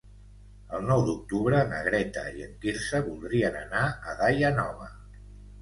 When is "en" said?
2.47-2.57